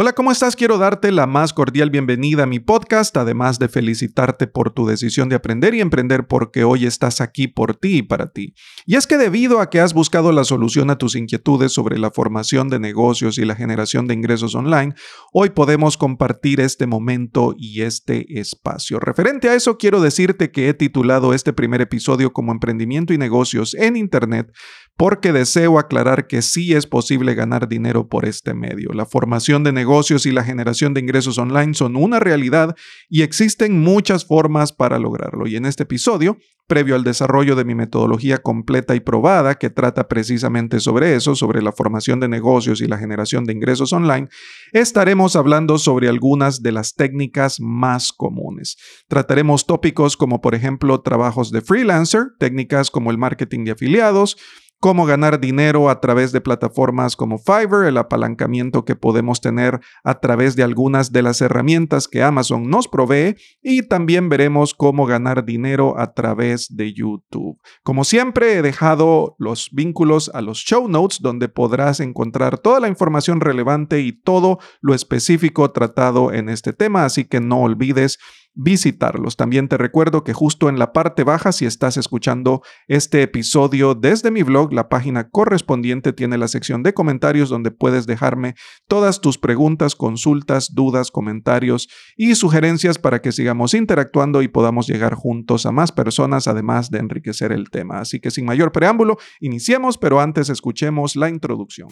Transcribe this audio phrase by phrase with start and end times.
[0.00, 0.54] Hola, ¿cómo estás?
[0.54, 5.28] Quiero darte la más cordial bienvenida a mi podcast, además de felicitarte por tu decisión
[5.28, 8.54] de aprender y emprender porque hoy estás aquí por ti y para ti.
[8.86, 12.12] Y es que debido a que has buscado la solución a tus inquietudes sobre la
[12.12, 14.94] formación de negocios y la generación de ingresos online,
[15.32, 19.00] hoy podemos compartir este momento y este espacio.
[19.00, 23.74] Referente a eso, quiero decirte que he titulado este primer episodio como Emprendimiento y Negocios
[23.74, 24.52] en Internet
[24.98, 28.90] porque deseo aclarar que sí es posible ganar dinero por este medio.
[28.92, 32.74] La formación de negocios y la generación de ingresos online son una realidad
[33.08, 35.46] y existen muchas formas para lograrlo.
[35.46, 40.08] Y en este episodio, previo al desarrollo de mi metodología completa y probada que trata
[40.08, 44.28] precisamente sobre eso, sobre la formación de negocios y la generación de ingresos online,
[44.72, 48.76] estaremos hablando sobre algunas de las técnicas más comunes.
[49.06, 54.36] Trataremos tópicos como por ejemplo trabajos de freelancer, técnicas como el marketing de afiliados,
[54.80, 60.20] cómo ganar dinero a través de plataformas como Fiverr, el apalancamiento que podemos tener a
[60.20, 65.44] través de algunas de las herramientas que Amazon nos provee y también veremos cómo ganar
[65.44, 67.58] dinero a través de YouTube.
[67.82, 72.88] Como siempre, he dejado los vínculos a los show notes donde podrás encontrar toda la
[72.88, 78.18] información relevante y todo lo específico tratado en este tema, así que no olvides
[78.58, 79.36] visitarlos.
[79.36, 84.32] También te recuerdo que justo en la parte baja, si estás escuchando este episodio desde
[84.32, 88.56] mi blog, la página correspondiente tiene la sección de comentarios donde puedes dejarme
[88.88, 95.14] todas tus preguntas, consultas, dudas, comentarios y sugerencias para que sigamos interactuando y podamos llegar
[95.14, 98.00] juntos a más personas, además de enriquecer el tema.
[98.00, 101.88] Así que sin mayor preámbulo, iniciemos, pero antes escuchemos la introducción.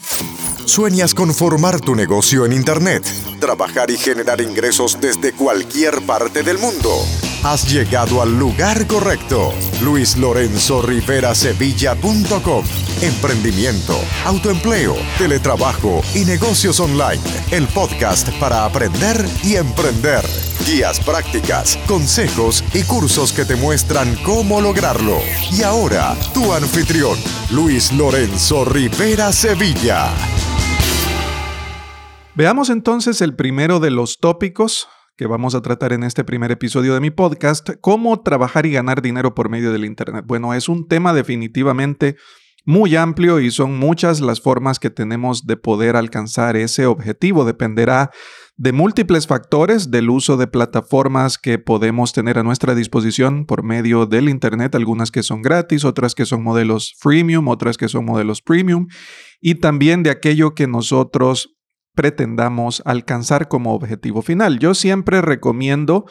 [0.64, 3.05] ¿Sueñas con formar tu negocio en Internet?
[3.39, 6.90] Trabajar y generar ingresos desde cualquier parte del mundo.
[7.42, 9.52] Has llegado al lugar correcto.
[9.82, 12.64] Luis Lorenzo Rivera Sevilla.com.
[13.02, 17.22] Emprendimiento, autoempleo, teletrabajo y negocios online.
[17.50, 20.25] El podcast para aprender y emprender.
[20.66, 25.19] Guías prácticas, consejos y cursos que te muestran cómo lograrlo.
[25.52, 27.16] Y ahora, tu anfitrión,
[27.50, 30.10] Luis Lorenzo Rivera Sevilla.
[32.34, 36.93] Veamos entonces el primero de los tópicos que vamos a tratar en este primer episodio
[36.93, 40.25] de mi podcast, cómo trabajar y ganar dinero por medio del Internet.
[40.27, 42.16] Bueno, es un tema definitivamente
[42.66, 47.44] muy amplio y son muchas las formas que tenemos de poder alcanzar ese objetivo.
[47.44, 48.10] Dependerá
[48.59, 54.05] de múltiples factores del uso de plataformas que podemos tener a nuestra disposición por medio
[54.05, 58.43] del Internet, algunas que son gratis, otras que son modelos freemium, otras que son modelos
[58.43, 58.88] premium,
[59.41, 61.56] y también de aquello que nosotros
[61.96, 64.60] pretendamos alcanzar como objetivo final.
[64.60, 66.06] Yo siempre recomiendo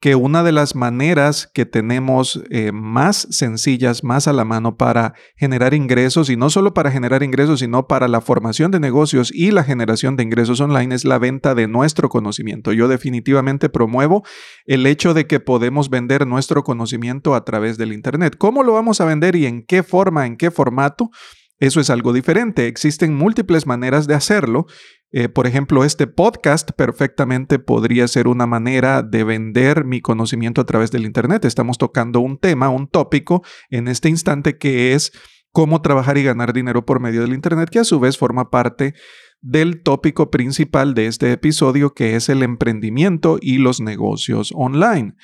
[0.00, 5.12] que una de las maneras que tenemos eh, más sencillas, más a la mano para
[5.36, 9.50] generar ingresos, y no solo para generar ingresos, sino para la formación de negocios y
[9.50, 12.72] la generación de ingresos online, es la venta de nuestro conocimiento.
[12.72, 14.24] Yo definitivamente promuevo
[14.64, 18.36] el hecho de que podemos vender nuestro conocimiento a través del Internet.
[18.38, 21.10] ¿Cómo lo vamos a vender y en qué forma, en qué formato?
[21.58, 22.68] Eso es algo diferente.
[22.68, 24.64] Existen múltiples maneras de hacerlo
[25.12, 30.66] eh, por ejemplo, este podcast perfectamente podría ser una manera de vender mi conocimiento a
[30.66, 31.44] través del Internet.
[31.44, 35.12] Estamos tocando un tema, un tópico en este instante que es
[35.52, 38.94] cómo trabajar y ganar dinero por medio del Internet, que a su vez forma parte
[39.40, 45.14] del tópico principal de este episodio, que es el emprendimiento y los negocios online.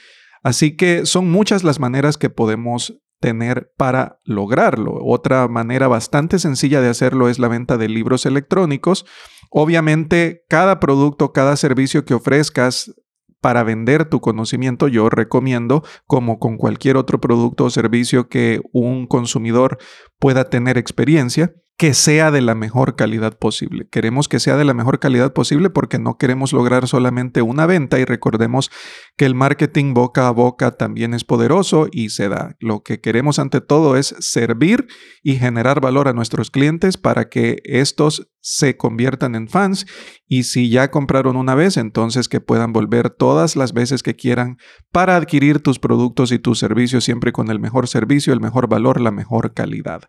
[0.43, 4.99] Así que son muchas las maneras que podemos tener para lograrlo.
[5.03, 9.07] Otra manera bastante sencilla de hacerlo es la venta de libros electrónicos
[9.51, 12.95] Obviamente, cada producto, cada servicio que ofrezcas
[13.41, 19.07] para vender tu conocimiento, yo recomiendo, como con cualquier otro producto o servicio que un
[19.07, 19.79] consumidor
[20.19, 23.87] pueda tener experiencia, que sea de la mejor calidad posible.
[23.91, 27.99] Queremos que sea de la mejor calidad posible porque no queremos lograr solamente una venta
[27.99, 28.71] y recordemos
[29.17, 32.57] que el marketing boca a boca también es poderoso y se da.
[32.61, 34.87] Lo que queremos ante todo es servir
[35.23, 39.87] y generar valor a nuestros clientes para que estos se conviertan en fans
[40.29, 44.57] y si ya compraron una vez, entonces que puedan volver todas las veces que quieran
[44.93, 49.01] para adquirir tus productos y tus servicios siempre con el mejor servicio, el mejor valor,
[49.01, 50.03] la mejor calidad.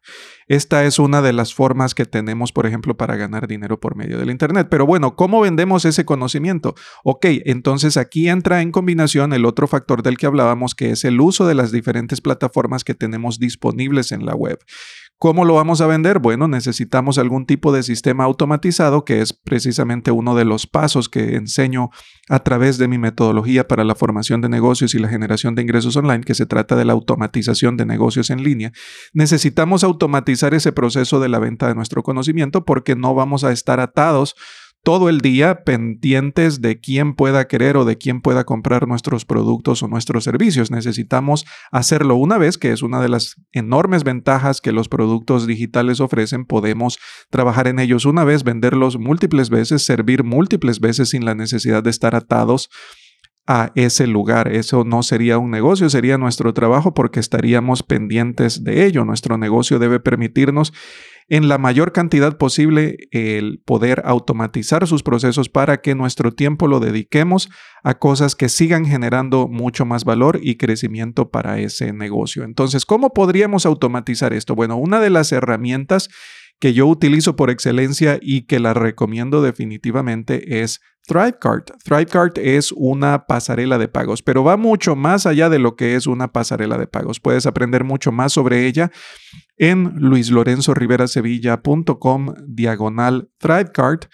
[0.47, 4.19] Esta es una de las formas que tenemos, por ejemplo, para ganar dinero por medio
[4.19, 4.67] del Internet.
[4.69, 6.75] Pero bueno, ¿cómo vendemos ese conocimiento?
[7.03, 11.19] Ok, entonces aquí entra en combinación el otro factor del que hablábamos, que es el
[11.19, 14.59] uso de las diferentes plataformas que tenemos disponibles en la web.
[15.19, 16.19] ¿Cómo lo vamos a vender?
[16.19, 21.35] Bueno, necesitamos algún tipo de sistema automatizado, que es precisamente uno de los pasos que
[21.35, 21.89] enseño
[22.29, 25.95] a través de mi metodología para la formación de negocios y la generación de ingresos
[25.95, 28.71] online, que se trata de la automatización de negocios en línea.
[29.11, 33.79] Necesitamos automatizar ese proceso de la venta de nuestro conocimiento porque no vamos a estar
[33.79, 34.35] atados
[34.87, 39.83] todo el día pendientes de quién pueda querer o de quién pueda comprar nuestros productos
[39.83, 40.71] o nuestros servicios.
[40.71, 45.99] Necesitamos hacerlo una vez, que es una de las enormes ventajas que los productos digitales
[45.99, 46.45] ofrecen.
[46.45, 46.99] Podemos
[47.29, 51.89] trabajar en ellos una vez, venderlos múltiples veces, servir múltiples veces sin la necesidad de
[51.89, 52.69] estar atados
[53.45, 54.49] a ese lugar.
[54.49, 59.03] Eso no sería un negocio, sería nuestro trabajo porque estaríamos pendientes de ello.
[59.03, 60.71] Nuestro negocio debe permitirnos
[61.29, 66.79] en la mayor cantidad posible el poder automatizar sus procesos para que nuestro tiempo lo
[66.79, 67.49] dediquemos
[67.83, 72.43] a cosas que sigan generando mucho más valor y crecimiento para ese negocio.
[72.43, 74.55] Entonces, ¿cómo podríamos automatizar esto?
[74.55, 76.09] Bueno, una de las herramientas
[76.59, 81.71] que yo utilizo por excelencia y que la recomiendo definitivamente es ThriveCart.
[81.83, 86.07] ThriveCart es una pasarela de pagos, pero va mucho más allá de lo que es
[86.07, 87.19] una pasarela de pagos.
[87.19, 88.91] Puedes aprender mucho más sobre ella
[89.57, 94.05] en luislorenzoriverasevilla.com diagonal ThriveCart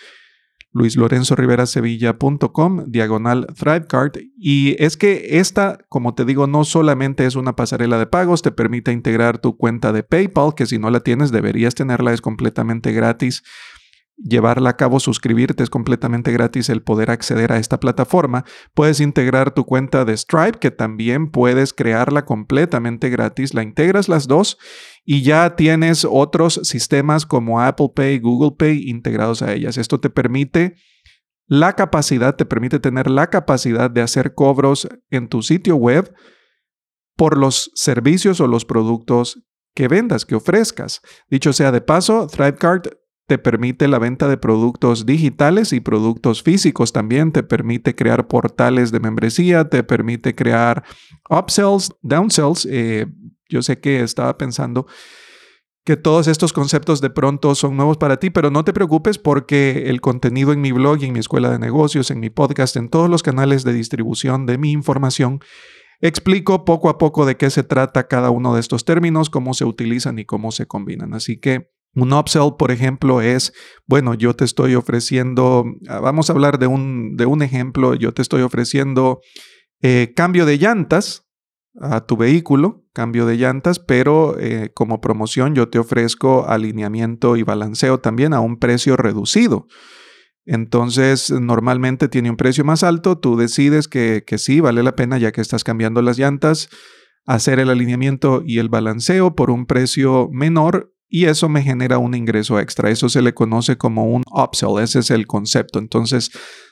[0.73, 4.17] luislorenzoriverasevilla.com, diagonal ThriveCard.
[4.37, 8.51] Y es que esta, como te digo, no solamente es una pasarela de pagos, te
[8.51, 12.91] permite integrar tu cuenta de PayPal, que si no la tienes deberías tenerla, es completamente
[12.91, 13.43] gratis
[14.17, 18.45] llevarla a cabo, suscribirte, es completamente gratis el poder acceder a esta plataforma.
[18.73, 23.53] Puedes integrar tu cuenta de Stripe, que también puedes crearla completamente gratis.
[23.53, 24.57] La integras las dos
[25.03, 29.77] y ya tienes otros sistemas como Apple Pay, Google Pay integrados a ellas.
[29.77, 30.75] Esto te permite
[31.47, 36.13] la capacidad, te permite tener la capacidad de hacer cobros en tu sitio web
[37.15, 39.43] por los servicios o los productos
[39.75, 41.01] que vendas, que ofrezcas.
[41.29, 42.87] Dicho sea de paso, ThriveCard
[43.33, 48.91] te permite la venta de productos digitales y productos físicos también, te permite crear portales
[48.91, 50.83] de membresía, te permite crear
[51.31, 52.67] upsells, downsells.
[52.69, 53.07] Eh,
[53.49, 54.85] yo sé que estaba pensando
[55.83, 59.89] que todos estos conceptos de pronto son nuevos para ti, pero no te preocupes porque
[59.89, 63.09] el contenido en mi blog en mi escuela de negocios, en mi podcast, en todos
[63.09, 65.39] los canales de distribución de mi información,
[66.01, 69.65] explico poco a poco de qué se trata cada uno de estos términos, cómo se
[69.65, 71.15] utilizan y cómo se combinan.
[71.15, 73.53] Así que un upsell, por ejemplo, es,
[73.85, 78.13] bueno, yo te estoy ofreciendo, ah, vamos a hablar de un, de un ejemplo, yo
[78.13, 79.21] te estoy ofreciendo
[79.81, 81.25] eh, cambio de llantas
[81.79, 87.43] a tu vehículo, cambio de llantas, pero eh, como promoción yo te ofrezco alineamiento y
[87.43, 89.67] balanceo también a un precio reducido.
[90.45, 95.17] Entonces, normalmente tiene un precio más alto, tú decides que, que sí, vale la pena
[95.17, 96.69] ya que estás cambiando las llantas,
[97.25, 102.15] hacer el alineamiento y el balanceo por un precio menor y eso me genera un
[102.15, 102.89] ingreso extra.
[102.89, 105.77] Eso se le conoce como un upsell, ese es el concepto.
[105.77, 106.31] Entonces,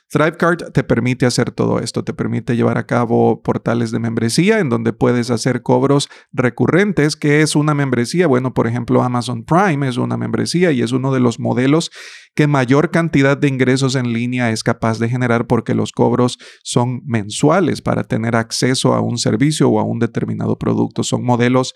[0.10, 4.70] ThriveCard te permite hacer todo esto, te permite llevar a cabo portales de membresía en
[4.70, 8.26] donde puedes hacer cobros recurrentes, que es una membresía.
[8.26, 11.92] Bueno, por ejemplo, Amazon Prime es una membresía y es uno de los modelos
[12.34, 17.04] que mayor cantidad de ingresos en línea es capaz de generar porque los cobros son
[17.06, 21.04] mensuales para tener acceso a un servicio o a un determinado producto.
[21.04, 21.76] Son modelos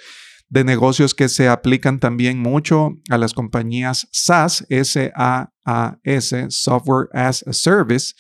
[0.50, 7.54] de negocios que se aplican también mucho a las compañías SaaS, S-A-A-S, Software as a
[7.54, 8.14] Service,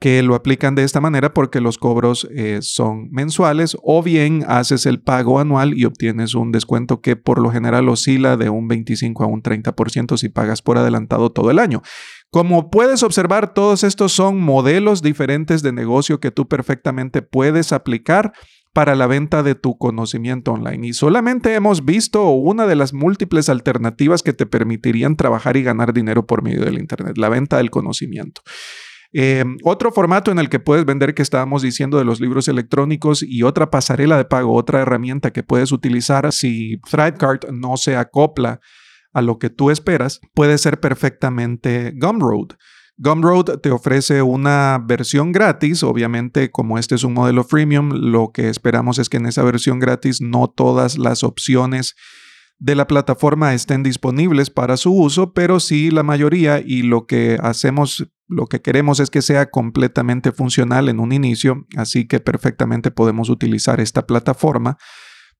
[0.00, 4.86] que lo aplican de esta manera porque los cobros eh, son mensuales o bien haces
[4.86, 9.24] el pago anual y obtienes un descuento que por lo general oscila de un 25
[9.24, 11.82] a un 30% si pagas por adelantado todo el año.
[12.30, 18.32] Como puedes observar, todos estos son modelos diferentes de negocio que tú perfectamente puedes aplicar
[18.72, 20.88] para la venta de tu conocimiento online.
[20.88, 25.92] Y solamente hemos visto una de las múltiples alternativas que te permitirían trabajar y ganar
[25.92, 28.42] dinero por medio del Internet, la venta del conocimiento.
[29.12, 33.24] Eh, otro formato en el que puedes vender que estábamos diciendo de los libros electrónicos
[33.24, 38.60] y otra pasarela de pago, otra herramienta que puedes utilizar si ThriveCart no se acopla
[39.12, 42.50] a lo que tú esperas, puede ser perfectamente Gumroad.
[43.02, 48.50] Gumroad te ofrece una versión gratis, obviamente como este es un modelo freemium, lo que
[48.50, 51.94] esperamos es que en esa versión gratis no todas las opciones
[52.58, 57.38] de la plataforma estén disponibles para su uso, pero sí la mayoría y lo que
[57.42, 62.90] hacemos, lo que queremos es que sea completamente funcional en un inicio, así que perfectamente
[62.90, 64.76] podemos utilizar esta plataforma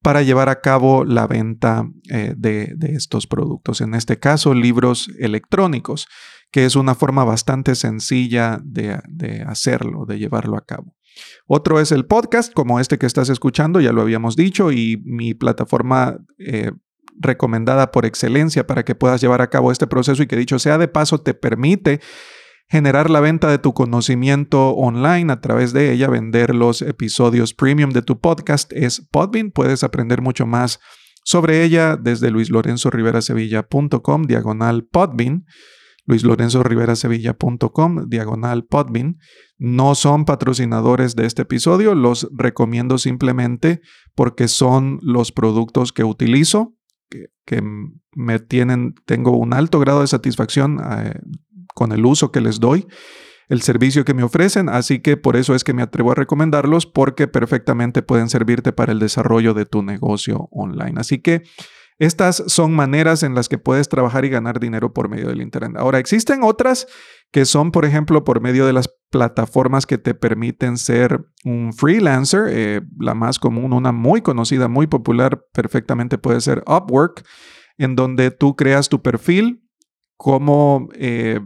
[0.01, 5.11] para llevar a cabo la venta eh, de, de estos productos, en este caso libros
[5.19, 6.07] electrónicos
[6.51, 8.99] que es una forma bastante sencilla de,
[9.47, 10.97] hacerlo, de llevarlo a cabo.
[11.47, 15.35] Otro es el podcast, como este que estás escuchando, ya lo habíamos dicho, y mi
[15.35, 16.73] plataforma, eh,
[17.19, 20.79] recomendada por excelencia para que puedas llevar a cabo este proceso y que dicho sea
[20.79, 22.01] de paso te permite
[22.71, 27.91] generar la venta de tu conocimiento online a través de ella, vender los episodios premium
[27.91, 29.51] de tu podcast es Podbean.
[29.51, 30.79] Puedes aprender mucho más
[31.25, 35.45] sobre ella desde luislorenzoriverasevilla.com diagonal Podbean
[36.11, 39.19] luislorenzoriverasevilla.com, diagonal Podbean.
[39.59, 43.81] No son patrocinadores de este episodio, los recomiendo simplemente
[44.15, 46.75] porque son los productos que utilizo,
[47.09, 47.63] que,
[48.13, 51.15] me tienen, tengo un alto grado de satisfacción eh,
[51.75, 52.87] con el uso que les doy
[53.49, 56.87] el servicio que me ofrecen, así que por eso es que me atrevo a recomendarlos
[56.87, 60.95] porque perfectamente pueden servirte para el desarrollo de tu negocio online.
[61.01, 61.43] Así que
[62.01, 65.77] estas son maneras en las que puedes trabajar y ganar dinero por medio del Internet.
[65.77, 66.87] Ahora, existen otras
[67.31, 72.47] que son, por ejemplo, por medio de las plataformas que te permiten ser un freelancer.
[72.49, 77.23] Eh, la más común, una muy conocida, muy popular, perfectamente puede ser Upwork,
[77.77, 79.63] en donde tú creas tu perfil
[80.17, 81.41] como eh,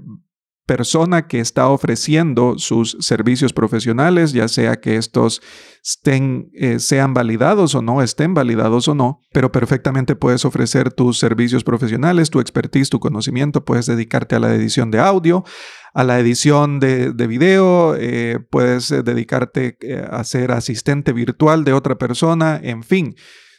[0.66, 5.42] persona que está ofreciendo sus servicios profesionales, ya sea que estos
[5.82, 11.18] estén, eh, sean validados o no, estén validados o no, pero perfectamente puedes ofrecer tus
[11.18, 15.44] servicios profesionales, tu expertise, tu conocimiento, puedes dedicarte a la edición de audio,
[15.92, 19.76] a la edición de, video, eh, puedes eh, dedicarte
[20.10, 23.14] a ser asistente virtual de otra persona, en fin.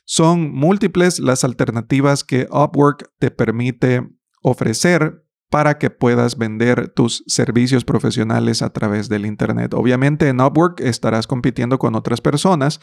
[0.06, 4.08] Son múltiples las alternativas que Upwork te permite
[4.44, 5.25] ofrecer
[5.56, 9.74] para que puedas vender tus servicios profesionales a través del Internet.
[9.74, 12.82] Obviamente en Upwork estarás compitiendo con otras personas.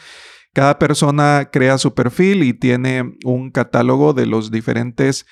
[0.53, 5.27] Cada persona crea su perfil y tiene un catálogo de los diferentes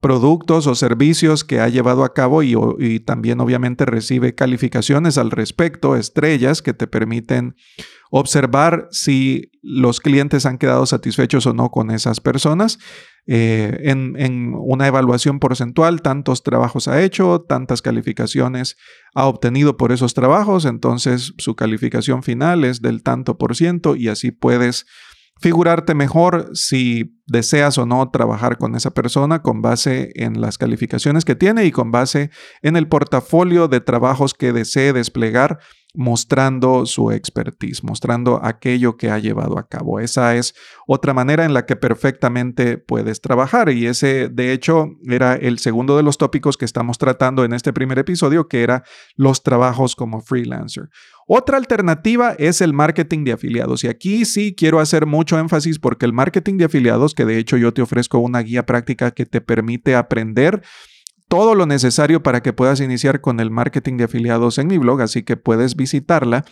[0.00, 5.96] productos o servicios que ha llevado a cabo y, también obviamente recibe calificaciones al respecto,
[5.96, 7.56] estrellas que te permiten
[8.10, 12.78] observar si los clientes han quedado satisfechos o no con esas personas.
[13.28, 18.76] Eh, en, una evaluación porcentual, tantos trabajos ha hecho, tantas calificaciones
[19.14, 24.08] ha obtenido por esos trabajos, entonces su calificación final es del tanto por ciento y
[24.08, 24.86] así puedes
[25.38, 31.24] figurarte mejor si deseas o no trabajar con esa persona con base en las calificaciones
[31.24, 32.30] que tiene y con base
[32.62, 35.58] en el portafolio de trabajos que desee desplegar
[35.96, 39.98] mostrando su expertise, mostrando aquello que ha llevado a cabo.
[39.98, 40.54] Esa es
[40.86, 45.96] otra manera en la que perfectamente puedes trabajar y ese de hecho era el segundo
[45.96, 48.84] de los tópicos que estamos tratando en este primer episodio, que era
[49.16, 50.90] los trabajos como freelancer.
[51.28, 56.06] Otra alternativa es el marketing de afiliados y aquí sí quiero hacer mucho énfasis porque
[56.06, 59.40] el marketing de afiliados, que de hecho yo te ofrezco una guía práctica que te
[59.40, 60.62] permite aprender
[61.28, 65.02] todo lo necesario para que puedas iniciar con el marketing de afiliados en mi blog,
[65.02, 66.44] así que puedes visitarla.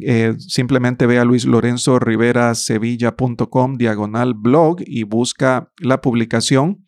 [0.00, 6.84] Eh, simplemente ve a luislorenzoriverasevilla.com diagonal blog y busca la publicación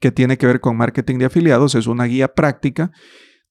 [0.00, 1.76] que tiene que ver con marketing de afiliados.
[1.76, 2.90] Es una guía práctica.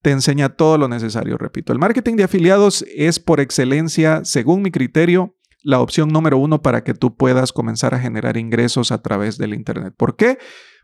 [0.01, 1.73] Te enseña todo lo necesario, repito.
[1.73, 6.83] El marketing de afiliados es por excelencia, según mi criterio, la opción número uno para
[6.83, 9.93] que tú puedas comenzar a generar ingresos a través del Internet.
[9.97, 10.37] ¿Por qué?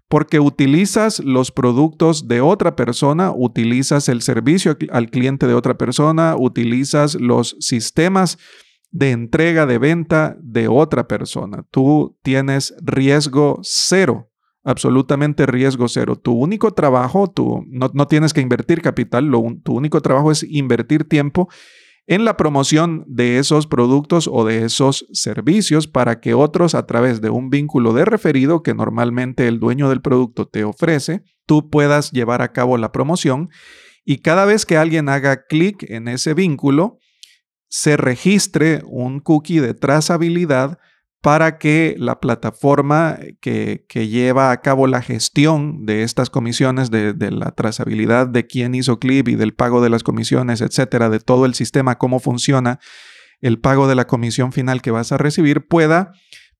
[0.07, 6.35] porque utilizas los productos de otra persona, utilizas el servicio al cliente de otra persona,
[6.37, 8.37] utilizas los sistemas
[8.91, 11.65] de entrega de venta de otra persona.
[11.71, 14.29] Tú tienes riesgo cero,
[14.65, 16.17] absolutamente riesgo cero.
[16.17, 19.31] Tu único trabajo, tú no, no tienes que invertir capital,
[19.63, 21.47] tu único trabajo es invertir tiempo
[22.07, 27.21] en la promoción de esos productos o de esos servicios para que otros a través
[27.21, 32.11] de un vínculo de referido que normalmente el dueño del producto te ofrece, tú puedas
[32.11, 33.49] llevar a cabo la promoción
[34.03, 36.99] y cada vez que alguien haga clic en ese vínculo,
[37.67, 40.77] se registre un cookie de trazabilidad
[41.25, 47.49] para que la plataforma que, lleva a cabo la gestión de estas comisiones, de, la
[47.49, 51.55] trazabilidad de quién hizo clip y del pago de las comisiones, etcétera, de todo el
[51.55, 52.79] sistema, cómo funciona
[53.41, 56.11] el pago de la comisión final que vas a recibir, pueda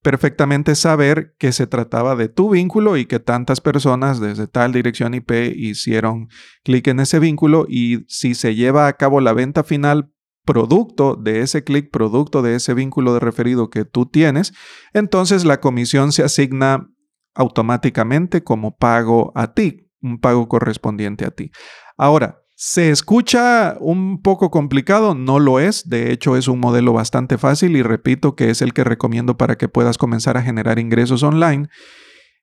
[0.01, 5.13] perfectamente saber que se trataba de tu vínculo y que tantas personas desde tal dirección
[5.13, 6.27] IP hicieron
[6.63, 10.09] clic en ese vínculo y si se lleva a cabo la venta final
[10.45, 14.53] producto de ese clic, producto de ese vínculo de referido que tú tienes,
[14.93, 16.87] entonces la comisión se asigna
[17.33, 21.51] automáticamente como pago a ti, un pago correspondiente a ti.
[21.97, 25.15] Ahora, ¿se escucha un poco complicado?
[25.15, 28.73] No lo es, de hecho es un modelo bastante fácil y repito que es el
[28.73, 31.67] que recomiendo para que puedas comenzar a generar ingresos online.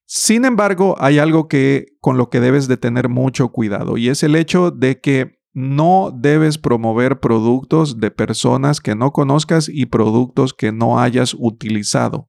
[0.05, 4.23] Sin embargo, hay algo que con lo que debes de tener mucho cuidado y es
[4.23, 10.55] el hecho de que no debes promover productos de personas que no conozcas y productos
[10.55, 12.29] que no hayas utilizado.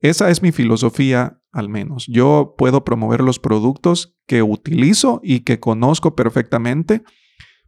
[0.00, 2.06] Esa es mi filosofía al menos.
[2.06, 7.02] Yo puedo promover los productos que utilizo y que conozco perfectamente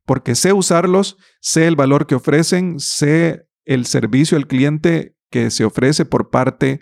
[0.05, 5.65] porque sé usarlos, sé el valor que ofrecen, sé el servicio al cliente que se
[5.65, 6.81] ofrece por parte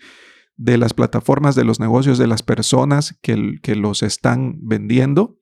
[0.56, 5.38] de las plataformas de los negocios de las personas que, que los están vendiendo.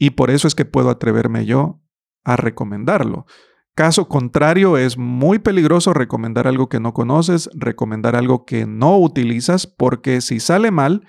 [0.00, 1.82] Y por eso es que puedo atreverme yo
[2.24, 3.26] a recomendarlo.
[3.74, 9.66] Caso contrario, es muy peligroso recomendar algo que no conoces, recomendar algo que no utilizas,
[9.66, 11.06] porque si sale mal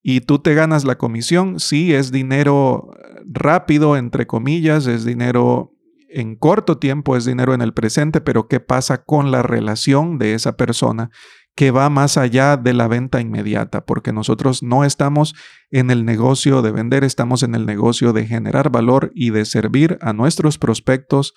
[0.00, 2.88] y tú te ganas la comisión, sí es dinero
[3.26, 5.74] rápido, entre comillas, es dinero
[6.08, 10.34] en corto tiempo, es dinero en el presente, pero ¿qué pasa con la relación de
[10.34, 11.10] esa persona
[11.58, 13.84] que va más allá de la venta inmediata?
[13.84, 15.34] Porque nosotros no estamos
[15.72, 19.98] en el negocio de vender, estamos en el negocio de generar valor y de servir
[20.00, 21.34] a nuestros prospectos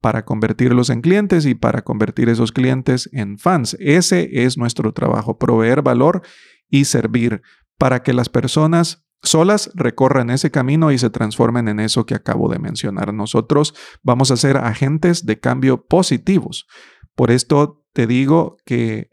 [0.00, 3.76] para convertirlos en clientes y para convertir esos clientes en fans.
[3.78, 6.22] Ese es nuestro trabajo, proveer valor
[6.70, 7.42] y servir
[7.76, 12.48] para que las personas solas recorran ese camino y se transformen en eso que acabo
[12.48, 13.12] de mencionar.
[13.12, 16.66] Nosotros vamos a ser agentes de cambio positivos.
[17.14, 19.11] Por esto te digo que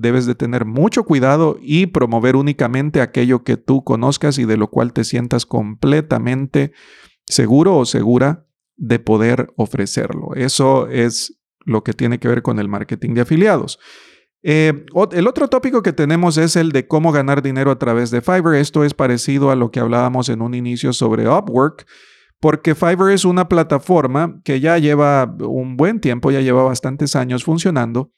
[0.00, 4.68] debes de tener mucho cuidado y promover únicamente aquello que tú conozcas y de lo
[4.68, 6.72] cual te sientas completamente
[7.26, 10.34] seguro o segura de poder ofrecerlo.
[10.34, 13.78] Eso es lo que tiene que ver con el marketing de afiliados.
[14.42, 18.20] Eh, el otro tópico que tenemos es el de cómo ganar dinero a través de
[18.20, 18.54] Fiverr.
[18.54, 21.86] Esto es parecido a lo que hablábamos en un inicio sobre Upwork,
[22.40, 27.42] porque Fiverr es una plataforma que ya lleva un buen tiempo, ya lleva bastantes años
[27.42, 28.12] funcionando.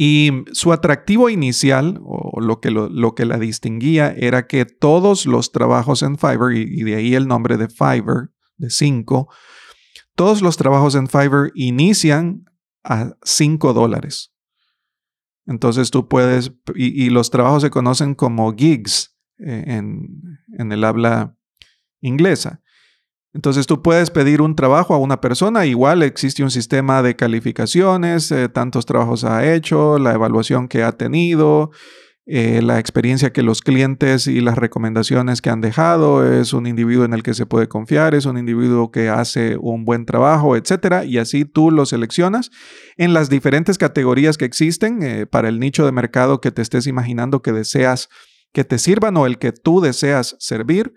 [0.00, 5.50] Y su atractivo inicial, o lo que, lo, que la distinguía, era que todos los
[5.50, 9.28] trabajos en Fiverr, y, de ahí el nombre de Fiverr, de 5,
[10.14, 12.44] todos los trabajos en Fiverr inician
[12.84, 14.32] a 5 dólares.
[15.46, 21.36] Entonces tú puedes, y, los trabajos se conocen como gigs eh, en, el habla
[22.00, 22.62] inglesa.
[23.38, 28.32] Entonces tú puedes pedir un trabajo a una persona, igual existe un sistema de calificaciones,
[28.32, 31.70] eh, tantos trabajos ha hecho, la evaluación que ha tenido,
[32.26, 37.04] eh, la experiencia que los clientes y las recomendaciones que han dejado, es un individuo
[37.04, 41.04] en el que se puede confiar, es un individuo que hace un buen trabajo, etcétera,
[41.04, 42.50] y así tú lo seleccionas
[42.96, 46.88] en las diferentes categorías que existen eh, para el nicho de mercado que te estés
[46.88, 48.08] imaginando que deseas
[48.52, 50.92] que te sirvan o el que tú deseas servir.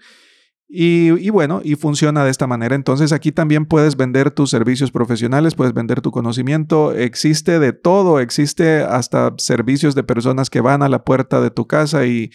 [0.73, 2.75] Y, bueno, y funciona de esta manera.
[2.75, 6.93] Entonces aquí también puedes vender tus servicios profesionales, puedes vender tu conocimiento.
[6.93, 11.67] Existe de todo, existe hasta servicios de personas que van a la puerta de tu
[11.67, 12.31] casa y,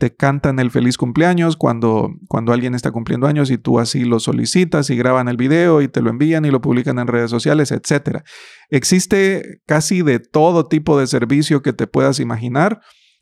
[0.00, 4.20] te cantan el feliz cumpleaños cuando, cuando alguien está cumpliendo años y tú así lo
[4.20, 7.70] solicitas y graban el video y te lo envían y lo publican en redes sociales,
[7.70, 8.22] etc.
[8.70, 12.80] Existe casi de todo tipo de servicio que te puedas imaginar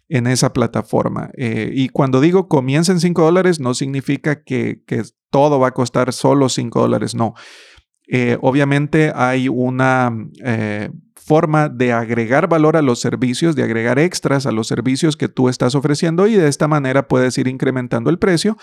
[0.09, 1.31] en esa plataforma.
[1.37, 4.83] Eh, y cuando digo comienza en 5 dólares, no significa que,
[5.31, 7.35] todo va a costar solo 5 dólares, no.
[8.07, 10.13] Eh, obviamente hay una
[10.45, 15.29] eh, forma de agregar valor a los servicios, de agregar extras a los servicios que
[15.29, 18.57] tú estás ofreciendo y de esta manera puedes ir incrementando el precio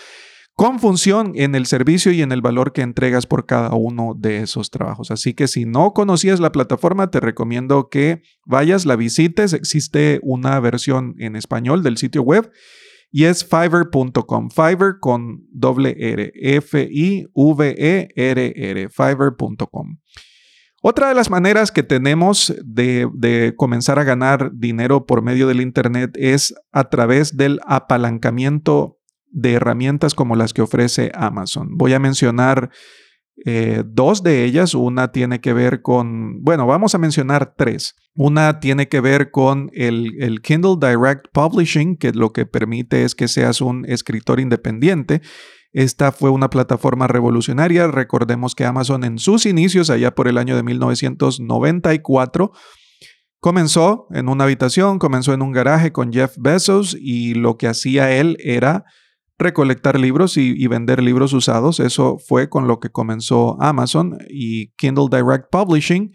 [0.54, 4.38] con función en el servicio y en el valor que entregas por cada uno de
[4.38, 5.10] esos trabajos.
[5.10, 9.54] Así que si no conocías la plataforma, te recomiendo que vayas, la visites.
[9.54, 12.50] Existe una versión en español del sitio web
[13.10, 14.50] y es fiverr.com.
[14.50, 17.28] Fiverr con doble R, F-I-V-E-R-R,
[18.88, 19.98] fiverr.com.
[20.84, 25.60] Otra de las maneras que tenemos de, de, comenzar a ganar dinero por medio del
[25.60, 28.98] Internet es a través del apalancamiento
[29.32, 31.76] de herramientas como las que ofrece Amazon.
[31.76, 32.70] Voy a mencionar
[33.44, 34.74] eh, dos de ellas.
[34.74, 37.96] Una tiene que ver con, bueno, vamos a mencionar tres.
[38.14, 43.14] Una tiene que ver con el, el, Kindle Direct Publishing, que lo que permite es
[43.14, 45.22] que seas un escritor independiente.
[45.72, 47.86] Esta fue una plataforma revolucionaria.
[47.86, 52.52] Recordemos que Amazon en sus inicios, allá por el año de 1994,
[53.40, 58.12] comenzó en una habitación, comenzó en un garaje con Jeff Bezos y lo que hacía
[58.12, 58.84] él era
[59.42, 61.80] recolectar libros y, vender libros usados.
[61.80, 66.12] Eso fue con lo que comenzó Amazon y Kindle Direct Publishing.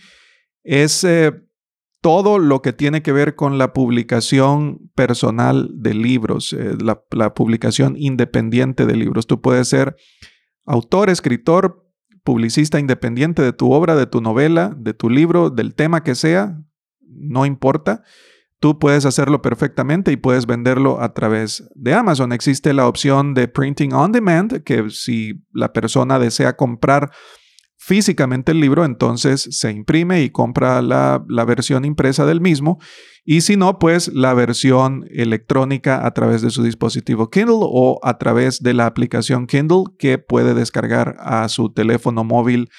[0.63, 1.33] Es eh,
[2.01, 7.33] todo lo que tiene que ver con la publicación personal de libros, eh, la, la
[7.33, 9.27] publicación independiente de libros.
[9.27, 9.95] Tú puedes ser
[10.65, 11.87] autor, escritor,
[12.23, 16.61] publicista independiente de tu obra, de tu novela, de tu libro, del tema que sea,
[16.99, 18.03] no importa.
[18.60, 22.32] Tú puedes hacerlo perfectamente y puedes venderlo a través de Amazon.
[22.32, 27.12] Existe la opción de printing on demand, que si la persona desea comprar
[27.78, 32.80] físicamente el libro, entonces se imprime y compra la, la, versión impresa del mismo.
[33.24, 38.17] Y si no, pues la versión electrónica a través de su dispositivo Kindle o a
[38.17, 42.70] través de la aplicación Kindle que puede descargar a su teléfono móvil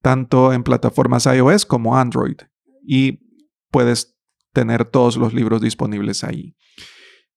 [0.00, 2.36] tanto en plataformas iOS como Android.
[2.86, 3.18] Y
[3.72, 4.15] puedes
[4.56, 6.56] tener todos los libros disponibles ahí.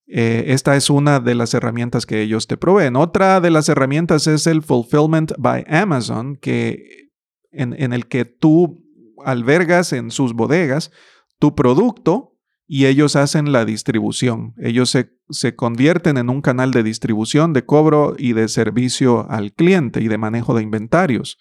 [0.08, 2.95] Eh, esta es una de las herramientas que ellos te proveen.
[2.95, 7.10] Otra de las herramientas es el Fulfillment by Amazon, que,
[7.51, 8.86] en, el que tú
[9.25, 10.91] albergas en sus bodegas
[11.39, 14.53] tu producto y ellos hacen la distribución.
[14.63, 19.51] Ellos se, se, convierten en un canal de distribución, de cobro y de servicio al
[19.51, 21.38] cliente y de manejo de inventarios.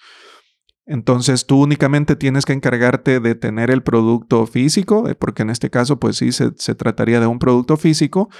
[0.89, 5.69] Entonces tú únicamente tienes que encargarte de tener el producto físico, eh, porque en este
[5.69, 8.31] caso pues sí se, trataría de un producto físico,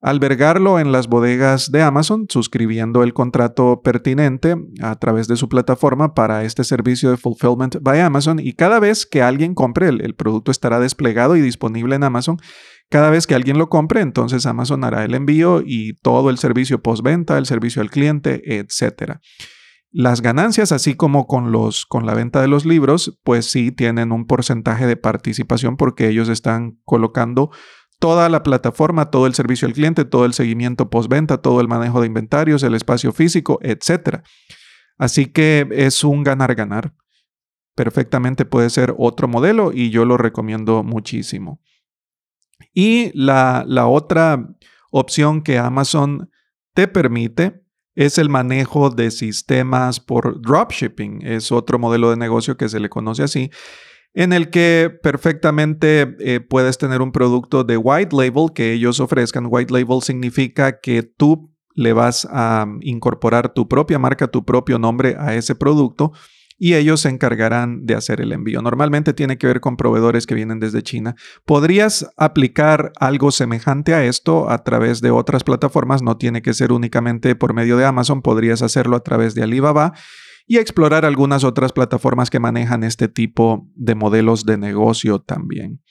[0.00, 6.12] albergarlo en las bodegas de Amazon, suscribiendo el contrato pertinente a través de su plataforma
[6.12, 10.16] para este servicio de Fulfillment by Amazon y cada vez que alguien compre, el, el
[10.16, 12.38] producto estará desplegado y disponible en Amazon.
[12.88, 16.82] Cada vez que alguien lo compre, entonces Amazon hará el envío y todo el servicio
[16.82, 19.20] postventa, el servicio al cliente, etcétera.
[19.92, 24.12] Las ganancias, así como con, los, con la venta de los libros, pues sí tienen
[24.12, 27.50] un porcentaje de participación porque ellos están colocando
[27.98, 32.00] toda la plataforma, todo el servicio al cliente, todo el seguimiento postventa, todo el manejo
[32.00, 34.22] de inventarios, el espacio físico, etc.
[34.98, 36.94] Así que es un ganar-ganar.
[37.74, 41.60] Perfectamente puede ser otro modelo y yo lo recomiendo muchísimo.
[42.72, 44.56] Y la, la otra
[44.90, 46.30] opción que Amazon
[46.74, 47.65] te permite
[47.96, 51.22] es el manejo de sistemas por dropshipping.
[51.22, 53.50] Es otro modelo de negocio que se le conoce así,
[54.14, 59.48] en el que perfectamente eh, puedes tener un producto de white label que ellos ofrezcan.
[59.48, 65.16] White label significa que tú le vas a incorporar tu propia marca, tu propio nombre
[65.18, 66.12] a ese producto
[66.58, 68.62] y ellos se encargarán de hacer el envío.
[68.62, 71.14] Normalmente tiene que ver con proveedores que vienen desde China.
[71.44, 76.72] Podrías aplicar algo semejante a esto a través de otras plataformas, no tiene que ser
[76.72, 79.92] únicamente por medio de Amazon, podrías hacerlo a través de Alibaba
[80.46, 85.82] y explorar algunas otras plataformas que manejan este tipo de modelos de negocio también.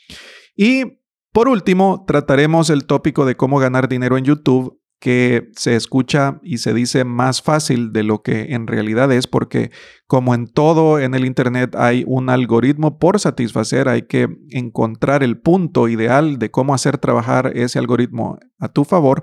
[0.55, 0.99] Y
[1.33, 6.59] por último, trataremos el tópico de cómo ganar dinero en YouTube que se escucha y
[6.59, 9.71] se dice más fácil de lo que en realidad es, porque
[10.07, 15.37] como en todo en el Internet hay un algoritmo por satisfacer, hay que encontrar el
[15.37, 19.21] punto ideal de cómo hacer trabajar ese algoritmo a tu favor.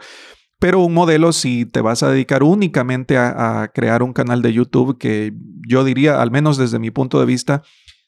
[0.58, 4.52] Pero un modelo, si te vas a dedicar únicamente a, a crear un canal de
[4.52, 5.32] YouTube, que
[5.66, 7.62] yo diría, al menos desde mi punto de vista,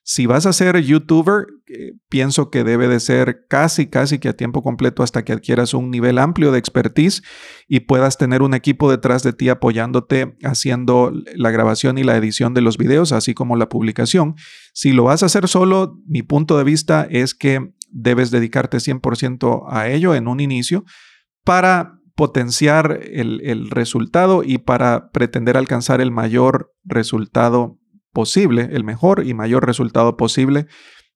[0.06, 4.36] si vas a ser youtuber, eh, pienso que debe de ser casi, casi que a
[4.36, 7.22] tiempo completo hasta que adquieras un nivel amplio de expertise
[7.68, 12.52] y puedas tener un equipo detrás de ti apoyándote haciendo la grabación y la edición
[12.52, 14.34] de los videos, así como la publicación.
[14.74, 19.64] Si lo vas a hacer solo, mi punto de vista es que debes dedicarte 100%
[19.70, 20.84] a ello en un inicio
[21.44, 27.78] para potenciar el, el resultado y para pretender alcanzar el mayor resultado
[28.14, 30.66] posible, el mejor y mayor resultado posible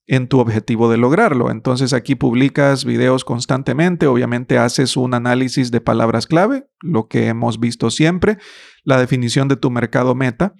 [0.06, 1.50] en tu objetivo de lograrlo.
[1.50, 7.60] Entonces aquí publicas videos constantemente, obviamente haces un análisis de palabras clave, lo que hemos
[7.60, 8.38] visto siempre,
[8.84, 10.54] la definición de tu mercado meta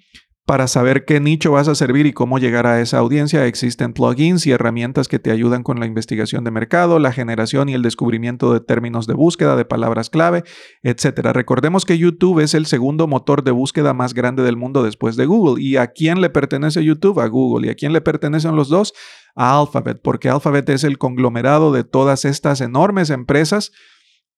[0.49, 4.47] para saber qué nicho vas a servir y cómo llegar a esa audiencia, existen plugins
[4.47, 8.51] y herramientas que te ayudan con la investigación de mercado, la generación y el descubrimiento
[8.51, 10.43] de términos de búsqueda, de palabras clave,
[10.81, 11.19] etc.
[11.33, 15.27] Recordemos que YouTube es el segundo motor de búsqueda más grande del mundo después de
[15.27, 15.63] Google.
[15.63, 17.19] ¿Y a quién le pertenece YouTube?
[17.19, 17.67] A Google.
[17.67, 18.95] ¿Y a quién le pertenecen los dos?
[19.35, 23.71] A Alphabet, porque Alphabet es el conglomerado de todas estas enormes empresas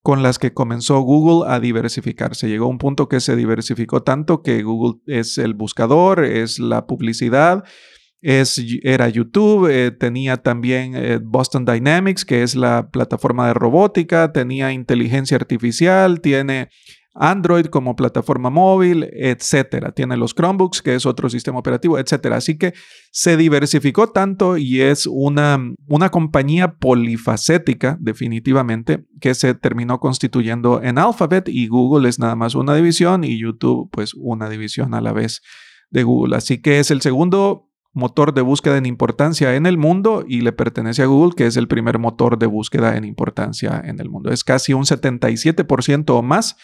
[0.02, 2.48] con las que comenzó Google a diversificarse.
[2.48, 6.88] Llegó a un punto que se diversificó tanto que Google es el buscador, es la
[6.88, 7.64] publicidad,
[8.22, 14.32] es, era YouTube, eh, tenía también eh, Boston Dynamics, que es la plataforma de robótica,
[14.32, 16.70] tenía inteligencia artificial, tiene
[17.14, 19.92] Android como plataforma móvil, etcétera.
[19.92, 22.38] Tiene los Chromebooks, que es otro sistema operativo, etcétera.
[22.38, 22.74] Así que
[23.12, 30.98] se diversificó tanto y es una, una compañía polifacética, definitivamente, que se terminó constituyendo en
[30.98, 35.12] Alphabet y Google es nada más una división y YouTube, pues una división a la
[35.12, 35.42] vez
[35.90, 36.38] de Google.
[36.38, 40.54] Así que es el segundo motor de búsqueda en importancia en el mundo y le
[40.54, 44.32] pertenece a Google, que es el primer motor de búsqueda en importancia en el mundo.
[44.32, 46.56] Es casi un 77% o más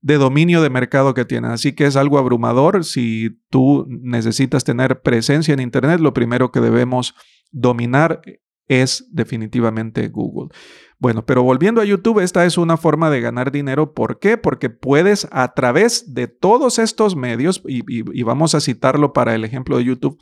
[0.00, 1.50] de dominio de mercado que tienen.
[1.50, 2.84] Así que es algo abrumador.
[2.84, 7.14] Si tú necesitas tener presencia en Internet, lo primero que debemos
[7.50, 8.22] dominar
[8.68, 10.50] es definitivamente Google.
[10.98, 13.94] Bueno, pero volviendo a YouTube, esta es una forma de ganar dinero.
[13.94, 14.36] ¿Por qué?
[14.36, 19.78] Porque puedes a través de todos estos medios, y, vamos a citarlo para el ejemplo
[19.78, 20.18] de YouTube,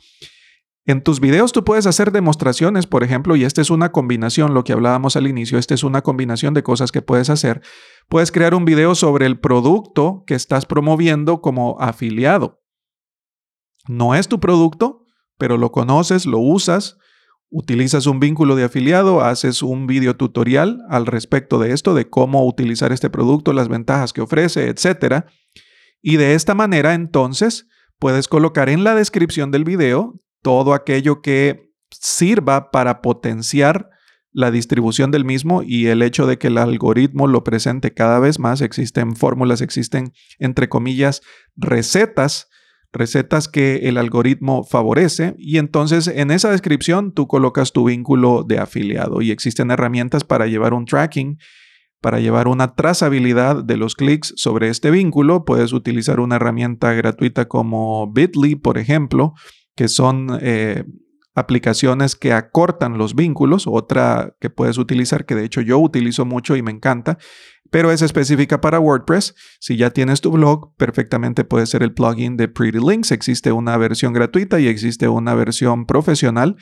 [0.87, 4.63] en tus videos tú puedes hacer demostraciones, por ejemplo, y esta es una combinación, lo
[4.63, 7.61] que hablábamos al inicio, esta es una combinación de cosas que puedes hacer.
[8.07, 12.63] Puedes crear un video sobre el producto que estás promoviendo como afiliado.
[13.89, 15.03] No es tu producto,
[15.37, 16.97] pero lo conoces, lo usas,
[17.49, 22.47] utilizas un vínculo de afiliado, haces un video tutorial al respecto de esto, de cómo
[22.47, 25.25] utilizar este producto, las ventajas que ofrece, etc.
[26.01, 27.67] Y de esta manera, entonces,
[27.99, 33.89] puedes colocar en la descripción del video todo aquello que sirva para potenciar
[34.31, 38.39] la distribución del mismo y el hecho de que el algoritmo lo presente cada vez
[38.39, 38.61] más.
[38.61, 41.21] Existen fórmulas, existen, entre comillas,
[41.57, 42.47] recetas
[42.93, 48.59] recetas que el algoritmo favorece y entonces en esa descripción tú colocas tu vínculo de
[48.59, 51.37] afiliado y existen herramientas para llevar un tracking,
[51.99, 55.43] para llevar una trazabilidad de los clics sobre este vínculo.
[55.43, 59.33] Puedes utilizar una herramienta gratuita como Bitly, por ejemplo,
[59.77, 60.83] que son eh,
[61.35, 63.67] aplicaciones que acortan los vínculos.
[63.67, 67.19] Otra que puedes utilizar, que de hecho yo utilizo mucho y me encanta,
[67.69, 69.35] pero es específica para WordPress.
[69.59, 73.11] Si ya tienes tu blog, perfectamente puede ser el plugin de Pretty Links.
[73.11, 76.57] Existe una versión gratuita y existe una versión profesional.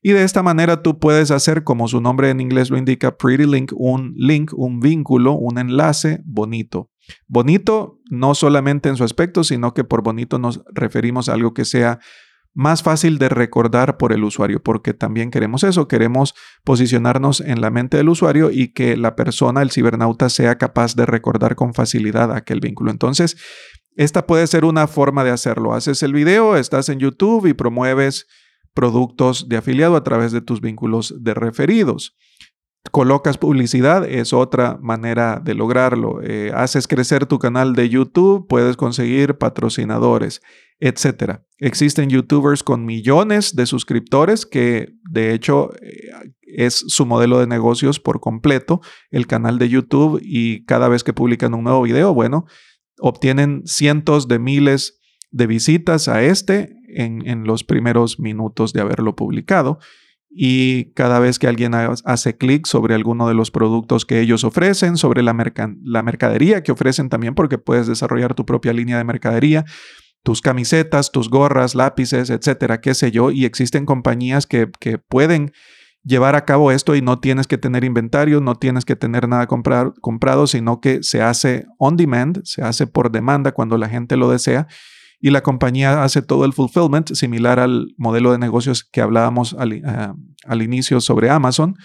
[0.00, 3.44] Y de esta manera tú puedes hacer, como su nombre en inglés lo indica, Pretty
[3.44, 6.90] Link, un link, un vínculo, un enlace bonito.
[7.26, 11.66] Bonito no solamente en su aspecto, sino que por bonito nos referimos a algo que
[11.66, 12.00] sea
[12.54, 17.70] más fácil de recordar por el usuario, porque también queremos eso, queremos posicionarnos en la
[17.70, 22.32] mente del usuario y que la persona, el cibernauta, sea capaz de recordar con facilidad
[22.32, 22.90] aquel vínculo.
[22.90, 23.36] Entonces,
[23.96, 25.74] esta puede ser una forma de hacerlo.
[25.74, 28.26] Haces el video, estás en YouTube y promueves
[28.72, 32.16] productos de afiliado a través de tus vínculos de referidos
[32.90, 36.20] colocas publicidad, es otra manera de lograrlo.
[36.22, 40.42] Eh, haces crecer tu canal de YouTube, puedes conseguir patrocinadores,
[40.80, 41.40] etc.
[41.58, 46.10] Existen youtubers con millones de suscriptores que de hecho eh,
[46.42, 51.12] es su modelo de negocios por completo, el canal de YouTube y cada vez que
[51.12, 52.46] publican un nuevo video, bueno,
[52.98, 59.16] obtienen cientos de miles de visitas a este en, en los primeros minutos de haberlo
[59.16, 59.78] publicado
[60.36, 64.96] y cada vez que alguien hace clic sobre alguno de los productos que ellos ofrecen,
[64.96, 65.32] sobre la,
[65.84, 69.64] la, mercadería que ofrecen también, porque puedes desarrollar tu propia línea de mercadería,
[70.24, 75.52] tus camisetas, tus gorras, lápices, etcétera, qué sé yo, y existen compañías que, que pueden
[76.04, 79.46] llevar a cabo esto y no tienes que tener inventario, no tienes que tener nada
[79.46, 84.30] comprado, sino que se hace on demand, se hace por demanda cuando la gente lo
[84.30, 84.66] desea
[85.20, 89.72] y la compañía hace todo el fulfillment, similar al modelo de negocios que hablábamos al,
[89.72, 91.76] eh, inicio sobre Amazon.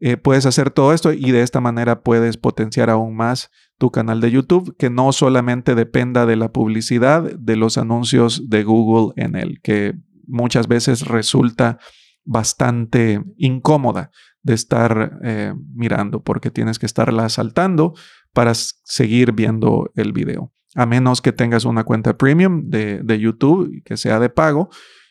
[0.00, 4.20] Eh, puedes hacer todo esto y de esta manera puedes potenciar aún más tu canal
[4.20, 9.36] de YouTube, que no solamente dependa de la publicidad, de los anuncios de Google en
[9.36, 9.94] él, que
[10.26, 11.78] muchas veces resulta
[12.24, 14.10] bastante incómoda
[14.42, 17.94] de estar eh, mirando porque tienes que estarla saltando
[18.32, 23.82] para seguir viendo el video a menos que tengas una cuenta premium de, de YouTube
[23.84, 24.68] que sea de pago.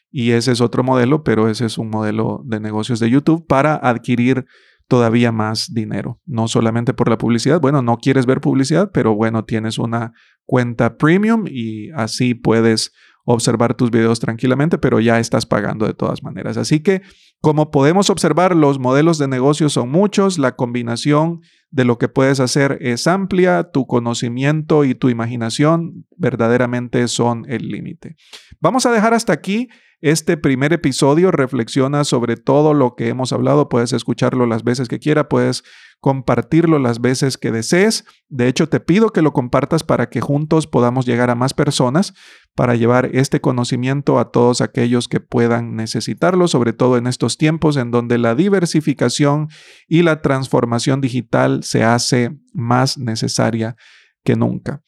[0.10, 3.76] Y ese es otro modelo, pero ese es un modelo de negocios de YouTube para
[3.76, 4.46] adquirir
[4.88, 6.20] todavía más dinero.
[6.26, 7.60] No solamente por la publicidad.
[7.60, 10.14] Bueno, no quieres ver publicidad, pero bueno, tienes una
[10.46, 12.94] cuenta premium y así puedes
[13.26, 16.56] observar tus videos tranquilamente, pero ya estás pagando de todas maneras.
[16.56, 17.02] Así que,
[17.42, 22.40] como podemos observar, los modelos de negocio son muchos, la combinación de lo que puedes
[22.40, 28.16] hacer es amplia, tu conocimiento y tu imaginación verdaderamente son el límite.
[28.60, 29.70] Vamos a dejar hasta aquí
[30.02, 33.68] este primer episodio reflexiona sobre todo lo que hemos hablado.
[33.68, 35.64] Puedes escucharlo las veces que quiera, puedes
[36.00, 38.06] compartirlo las veces que desees.
[38.30, 42.14] De hecho, te pido que lo compartas para que juntos podamos llegar a más personas,
[42.56, 47.78] para llevar este conocimiento a todos aquellos que puedan necesitarlo, sobre todo en estos tiempos
[47.78, 49.50] en donde la diversificación
[49.88, 53.76] y la transformación digital se hace más necesaria
[54.24, 54.82] que nunca.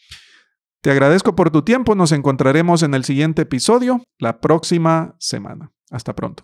[0.81, 1.95] Te agradezco por tu tiempo.
[1.95, 5.73] Nos encontraremos en el siguiente episodio la próxima semana.
[5.91, 6.43] Hasta pronto.